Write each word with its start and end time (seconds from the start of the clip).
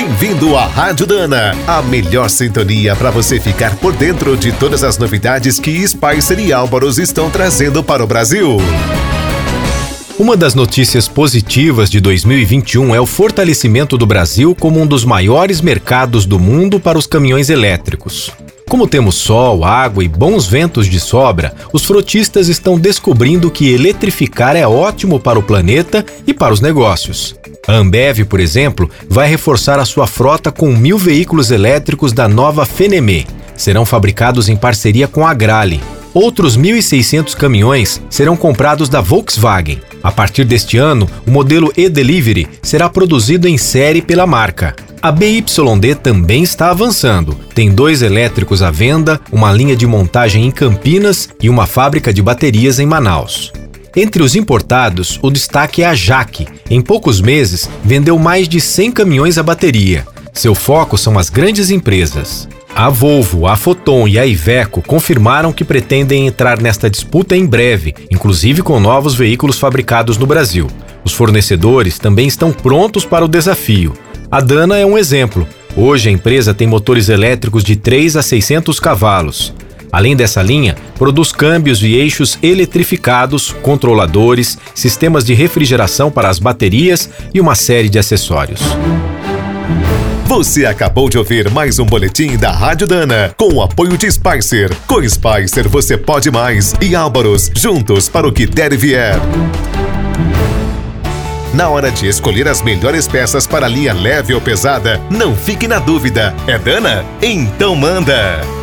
Bem-vindo 0.00 0.56
à 0.56 0.64
Rádio 0.64 1.08
Dana, 1.08 1.56
a 1.66 1.82
melhor 1.82 2.30
sintonia 2.30 2.94
para 2.94 3.10
você 3.10 3.40
ficar 3.40 3.74
por 3.78 3.92
dentro 3.92 4.36
de 4.36 4.52
todas 4.52 4.84
as 4.84 4.96
novidades 4.96 5.58
que 5.58 5.84
Spicer 5.88 6.38
e 6.38 6.52
Álvaros 6.52 6.98
estão 6.98 7.28
trazendo 7.28 7.82
para 7.82 8.04
o 8.04 8.06
Brasil. 8.06 8.58
Uma 10.16 10.36
das 10.36 10.54
notícias 10.54 11.08
positivas 11.08 11.90
de 11.90 11.98
2021 11.98 12.94
é 12.94 13.00
o 13.00 13.06
fortalecimento 13.06 13.98
do 13.98 14.06
Brasil 14.06 14.54
como 14.54 14.80
um 14.80 14.86
dos 14.86 15.04
maiores 15.04 15.60
mercados 15.60 16.24
do 16.24 16.38
mundo 16.38 16.78
para 16.78 16.96
os 16.96 17.08
caminhões 17.08 17.50
elétricos. 17.50 18.30
Como 18.68 18.86
temos 18.86 19.16
sol, 19.16 19.64
água 19.64 20.04
e 20.04 20.08
bons 20.08 20.46
ventos 20.46 20.86
de 20.86 21.00
sobra, 21.00 21.52
os 21.72 21.84
frotistas 21.84 22.46
estão 22.46 22.78
descobrindo 22.78 23.50
que 23.50 23.72
eletrificar 23.72 24.54
é 24.54 24.64
ótimo 24.64 25.18
para 25.18 25.40
o 25.40 25.42
planeta 25.42 26.06
e 26.24 26.32
para 26.32 26.54
os 26.54 26.60
negócios. 26.60 27.37
A 27.68 27.74
Ambev, 27.74 28.24
por 28.24 28.40
exemplo, 28.40 28.90
vai 29.10 29.28
reforçar 29.28 29.78
a 29.78 29.84
sua 29.84 30.06
frota 30.06 30.50
com 30.50 30.74
mil 30.74 30.96
veículos 30.96 31.50
elétricos 31.50 32.14
da 32.14 32.26
nova 32.26 32.64
Fenemê. 32.64 33.26
Serão 33.54 33.84
fabricados 33.84 34.48
em 34.48 34.56
parceria 34.56 35.06
com 35.06 35.26
a 35.26 35.34
Grale. 35.34 35.82
Outros 36.14 36.56
1.600 36.56 37.36
caminhões 37.36 38.00
serão 38.08 38.38
comprados 38.38 38.88
da 38.88 39.02
Volkswagen. 39.02 39.82
A 40.02 40.10
partir 40.10 40.44
deste 40.46 40.78
ano, 40.78 41.06
o 41.26 41.30
modelo 41.30 41.70
e-Delivery 41.76 42.48
será 42.62 42.88
produzido 42.88 43.46
em 43.46 43.58
série 43.58 44.00
pela 44.00 44.26
marca. 44.26 44.74
A 45.02 45.12
BYD 45.12 45.94
também 46.02 46.42
está 46.42 46.70
avançando. 46.70 47.36
Tem 47.54 47.70
dois 47.70 48.00
elétricos 48.00 48.62
à 48.62 48.70
venda, 48.70 49.20
uma 49.30 49.52
linha 49.52 49.76
de 49.76 49.86
montagem 49.86 50.46
em 50.46 50.50
Campinas 50.50 51.28
e 51.42 51.50
uma 51.50 51.66
fábrica 51.66 52.14
de 52.14 52.22
baterias 52.22 52.80
em 52.80 52.86
Manaus. 52.86 53.52
Entre 53.96 54.22
os 54.22 54.36
importados, 54.36 55.18
o 55.22 55.30
destaque 55.30 55.82
é 55.82 55.86
a 55.86 55.94
Jaque. 55.94 56.46
Em 56.70 56.80
poucos 56.80 57.20
meses, 57.20 57.68
vendeu 57.82 58.18
mais 58.18 58.48
de 58.48 58.60
100 58.60 58.92
caminhões 58.92 59.38
a 59.38 59.42
bateria. 59.42 60.06
Seu 60.32 60.54
foco 60.54 60.96
são 60.96 61.18
as 61.18 61.30
grandes 61.30 61.70
empresas. 61.70 62.48
A 62.74 62.88
Volvo, 62.90 63.46
a 63.46 63.56
Foton 63.56 64.06
e 64.06 64.18
a 64.18 64.26
Iveco 64.26 64.82
confirmaram 64.82 65.52
que 65.52 65.64
pretendem 65.64 66.26
entrar 66.26 66.60
nesta 66.60 66.88
disputa 66.88 67.36
em 67.36 67.44
breve, 67.44 67.94
inclusive 68.10 68.62
com 68.62 68.78
novos 68.78 69.14
veículos 69.14 69.58
fabricados 69.58 70.16
no 70.16 70.26
Brasil. 70.26 70.68
Os 71.02 71.12
fornecedores 71.12 71.98
também 71.98 72.28
estão 72.28 72.52
prontos 72.52 73.04
para 73.04 73.24
o 73.24 73.28
desafio. 73.28 73.94
A 74.30 74.40
Dana 74.40 74.76
é 74.76 74.86
um 74.86 74.98
exemplo. 74.98 75.48
Hoje 75.74 76.08
a 76.08 76.12
empresa 76.12 76.54
tem 76.54 76.68
motores 76.68 77.08
elétricos 77.08 77.64
de 77.64 77.74
3 77.74 78.16
a 78.16 78.22
600 78.22 78.78
cavalos. 78.78 79.54
Além 79.90 80.14
dessa 80.14 80.42
linha, 80.42 80.76
produz 80.96 81.32
câmbios 81.32 81.82
e 81.82 81.94
eixos 81.94 82.38
eletrificados, 82.42 83.52
controladores, 83.62 84.58
sistemas 84.74 85.24
de 85.24 85.34
refrigeração 85.34 86.10
para 86.10 86.28
as 86.28 86.38
baterias 86.38 87.08
e 87.32 87.40
uma 87.40 87.54
série 87.54 87.88
de 87.88 87.98
acessórios. 87.98 88.60
Você 90.26 90.66
acabou 90.66 91.08
de 91.08 91.16
ouvir 91.16 91.50
mais 91.50 91.78
um 91.78 91.86
boletim 91.86 92.36
da 92.36 92.52
Rádio 92.52 92.86
Dana, 92.86 93.34
com 93.34 93.54
o 93.54 93.62
apoio 93.62 93.96
de 93.96 94.10
Spicer. 94.10 94.70
Com 94.86 95.02
Spicer 95.08 95.66
você 95.68 95.96
pode 95.96 96.30
mais 96.30 96.74
e 96.82 96.94
Álvaros, 96.94 97.50
juntos 97.56 98.10
para 98.10 98.28
o 98.28 98.32
que 98.32 98.46
der 98.46 98.74
e 98.74 98.76
vier. 98.76 99.16
Na 101.54 101.70
hora 101.70 101.90
de 101.90 102.06
escolher 102.06 102.46
as 102.46 102.60
melhores 102.60 103.08
peças 103.08 103.46
para 103.46 103.66
linha 103.66 103.94
leve 103.94 104.34
ou 104.34 104.40
pesada, 104.40 105.00
não 105.10 105.34
fique 105.34 105.66
na 105.66 105.78
dúvida. 105.78 106.34
É 106.46 106.58
Dana? 106.58 107.06
Então 107.22 107.74
manda! 107.74 108.57